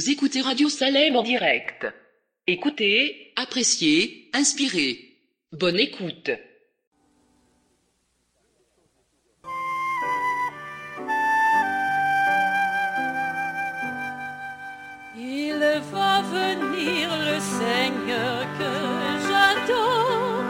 Vous 0.00 0.08
écoutez 0.08 0.40
Radio 0.40 0.70
Salem 0.70 1.14
en 1.14 1.22
direct. 1.22 1.86
Écoutez, 2.46 3.34
appréciez, 3.36 4.30
inspirez. 4.32 4.98
Bonne 5.52 5.78
écoute. 5.78 6.30
Il 15.18 15.60
va 15.92 16.22
venir 16.22 17.10
le 17.28 17.38
Seigneur 17.58 18.46
que 18.58 18.72
j'adore, 19.28 20.44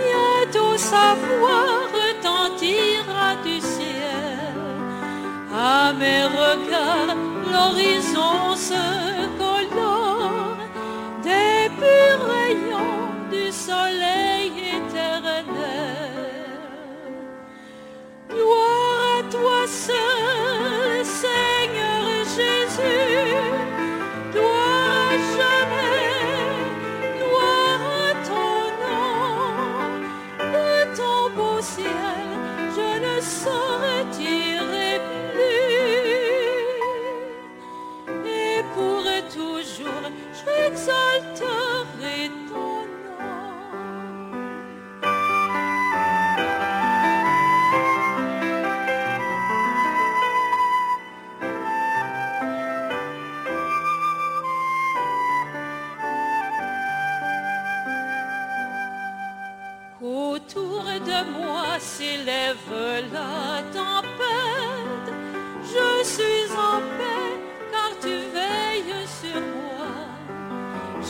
bientôt 0.00 0.78
sa 0.78 1.14
voix 1.14 1.88
retentira 1.92 3.36
du 3.44 3.60
ciel 3.60 4.56
à 5.52 5.92
mes 5.92 6.24
regards 6.24 7.37
l'horizon 7.52 8.56
se 8.56 8.84
colore 9.38 10.56
des 11.22 11.70
purs 11.80 12.22
rayons 12.34 13.08
du 13.30 13.52
soleil 13.52 14.52
éternel. 14.76 15.44
Gloire 18.28 19.18
à 19.18 19.22
toi 19.30 19.66
seul. 19.66 20.57
lève 62.48 63.12
la 63.12 63.62
tempête, 63.78 65.12
je 65.62 66.04
suis 66.04 66.50
en 66.70 66.78
paix 66.96 67.34
car 67.72 67.90
tu 68.00 68.14
veilles 68.34 69.06
sur 69.20 69.40
moi. 69.40 69.92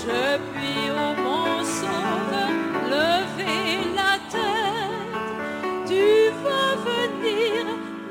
Je 0.00 0.20
puis 0.52 0.84
au 0.90 1.10
bon 1.26 1.52
sauveur 1.78 2.54
lever 2.94 3.70
la 4.00 4.14
tête, 4.34 5.30
tu 5.90 6.06
vas 6.42 6.72
venir 6.90 7.58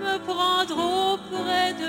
me 0.03 0.15
prendre 0.29 0.77
auprès 1.11 1.69
de 1.83 1.86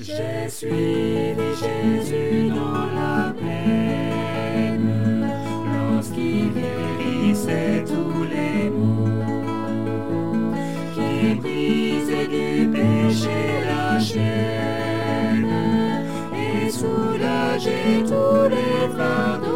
Je 0.00 0.48
suis 0.48 1.34
Jésus 1.60 2.48
dans 2.48 2.86
la 2.94 3.32
peine, 3.38 5.26
lorsqu'il 5.92 6.50
guérissait 6.52 7.84
tous 7.86 8.24
les 8.24 8.70
maux, 8.70 9.06
qui 10.94 11.34
brisait 11.34 12.26
du 12.26 12.68
péché 12.68 13.38
la 13.66 14.00
chaîne 14.00 15.46
et 16.34 16.70
soulageait 16.70 18.02
tous 18.06 18.48
les 18.48 18.88
fardeaux. 18.96 19.51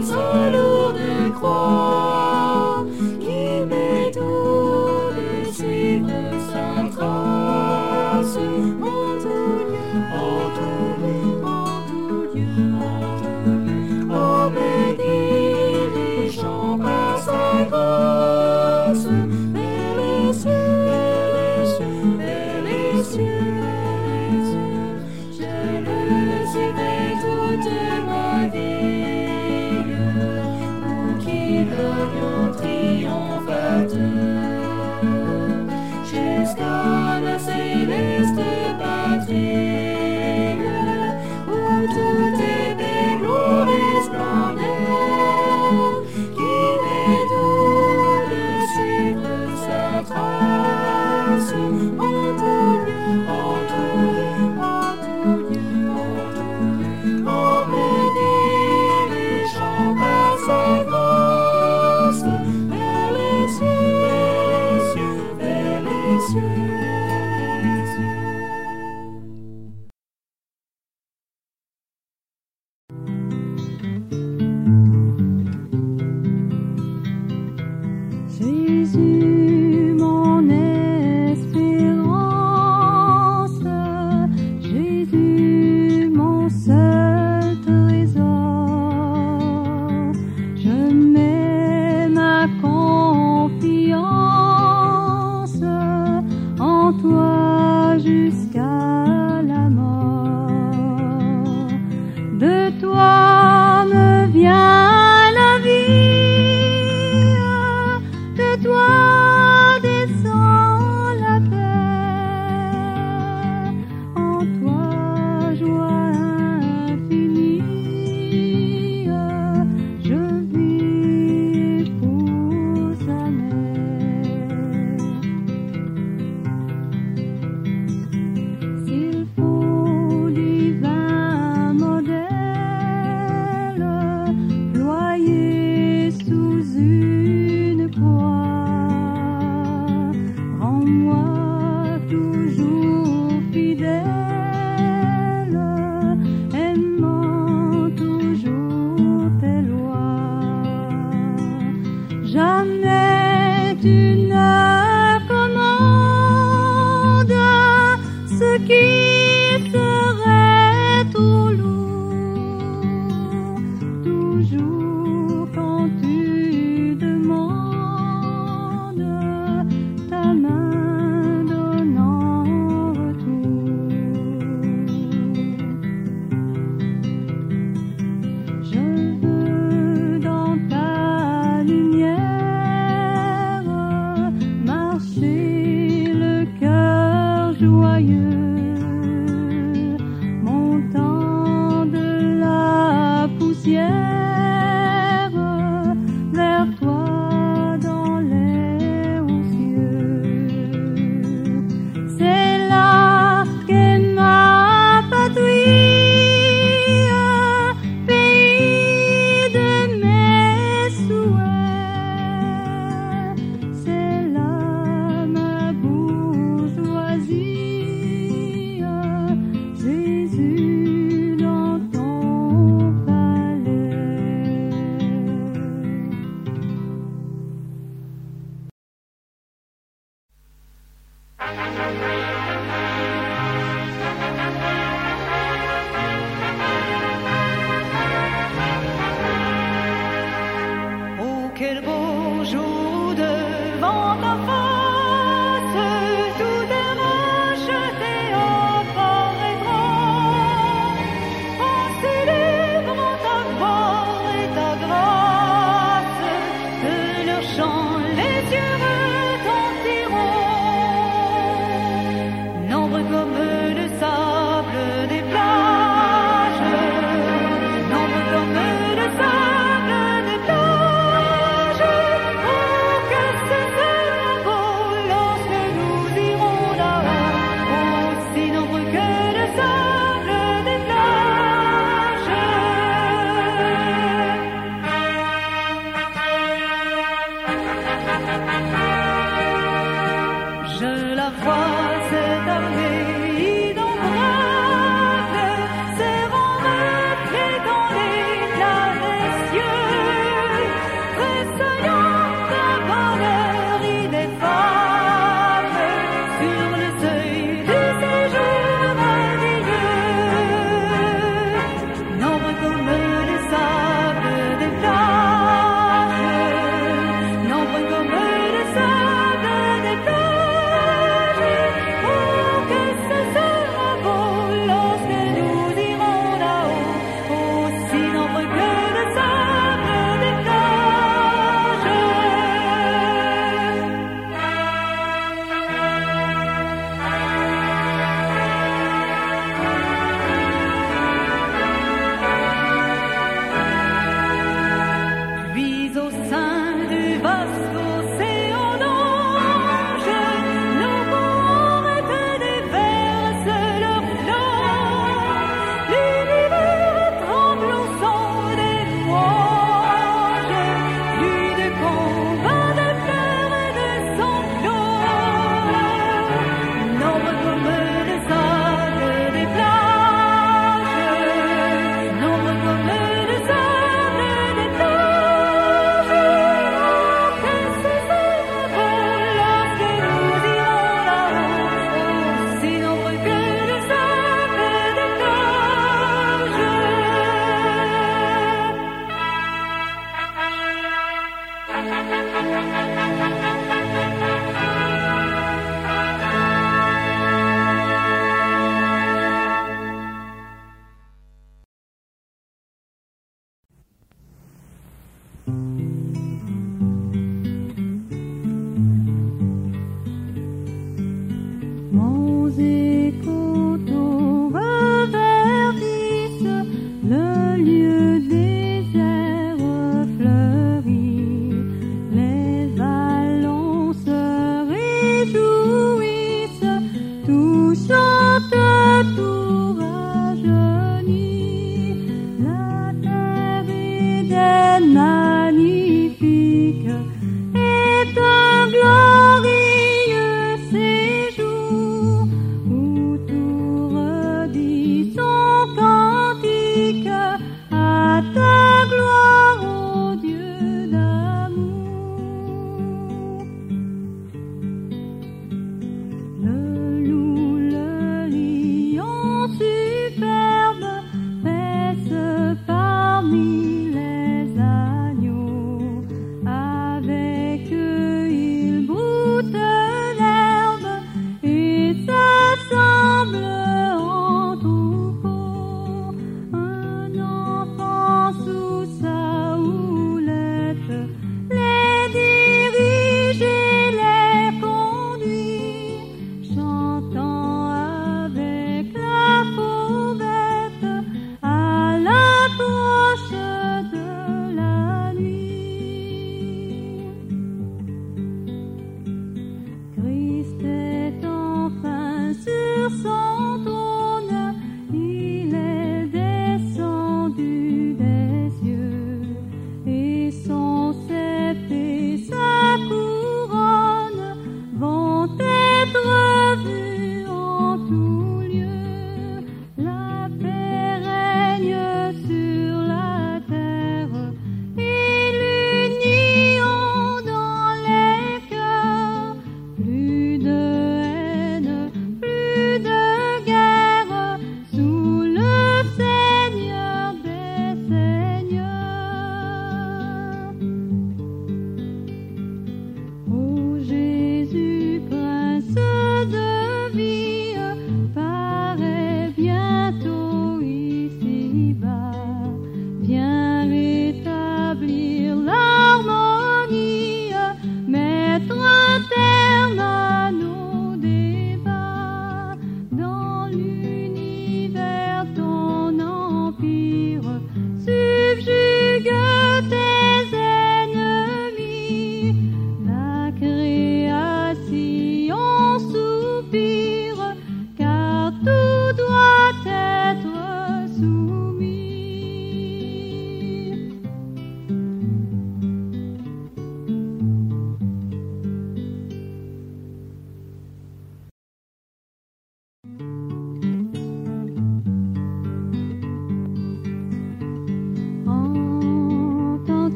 Tous 0.00 0.12
sa 0.12 0.45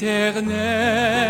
L'éternel 0.00 1.29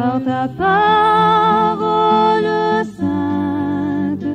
par 0.00 0.18
ta 0.24 0.48
parole 0.64 2.48
sainte, 2.98 4.28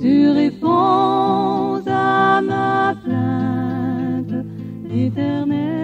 tu 0.00 0.14
réponds 0.30 1.80
à 1.86 2.40
ma 2.42 2.94
plainte, 3.04 4.34
éternelle. 4.92 5.81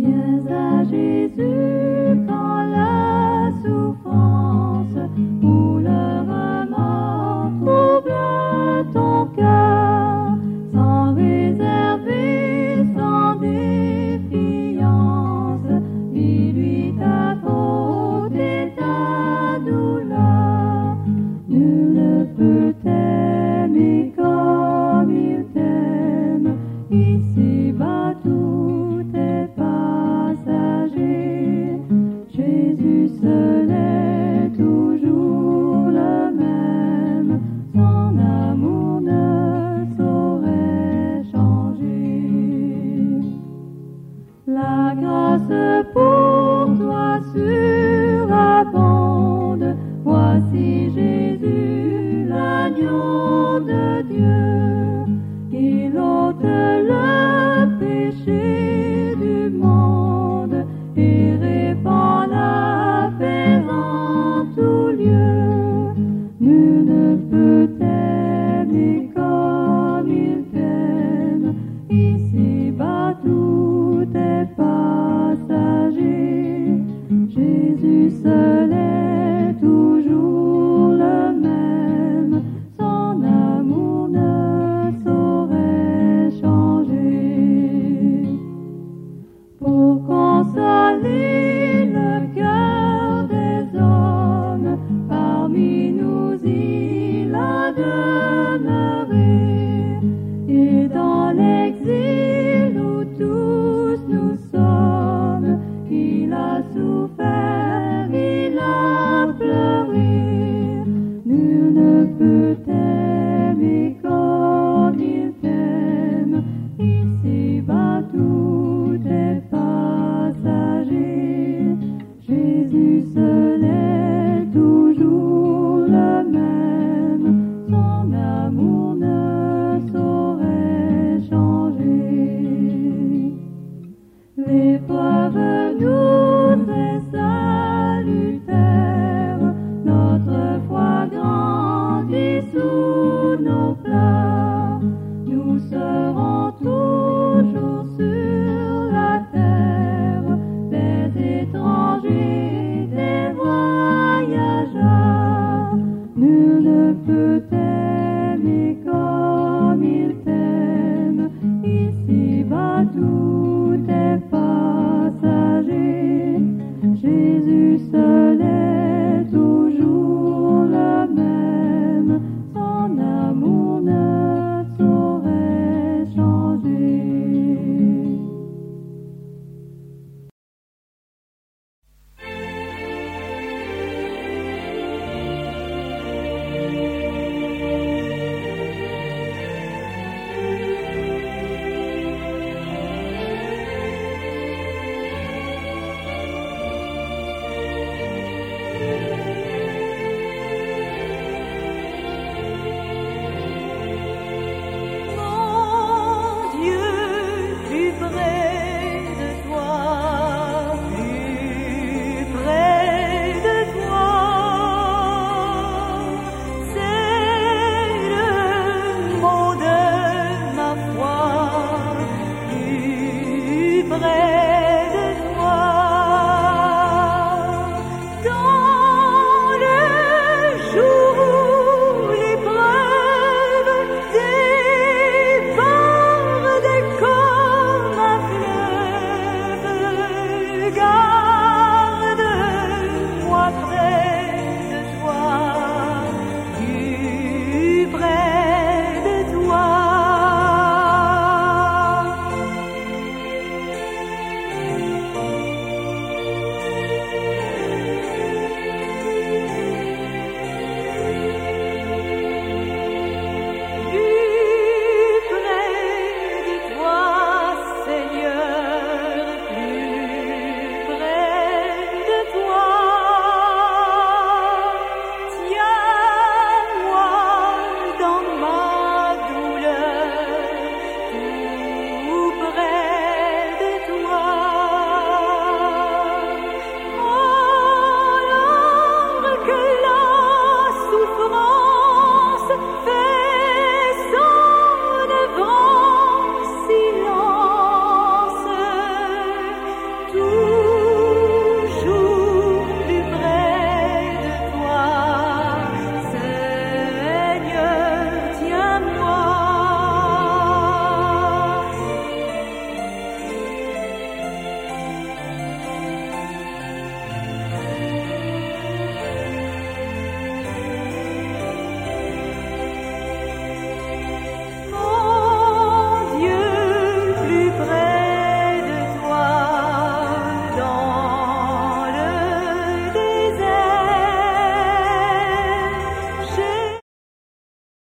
Viens 0.00 0.46
à 0.48 0.82
Jésus 0.84 1.89